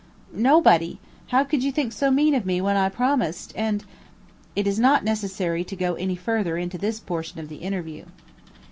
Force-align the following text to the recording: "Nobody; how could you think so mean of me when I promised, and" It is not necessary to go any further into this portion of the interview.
"Nobody; 0.33 0.99
how 1.27 1.43
could 1.43 1.63
you 1.63 1.71
think 1.71 1.91
so 1.93 2.09
mean 2.09 2.33
of 2.33 2.43
me 2.43 2.59
when 2.59 2.75
I 2.75 2.89
promised, 2.89 3.53
and" 3.55 3.85
It 4.55 4.65
is 4.65 4.79
not 4.79 5.03
necessary 5.03 5.63
to 5.65 5.75
go 5.75 5.93
any 5.93 6.15
further 6.15 6.57
into 6.57 6.79
this 6.79 6.99
portion 6.99 7.39
of 7.39 7.49
the 7.49 7.57
interview. 7.57 8.05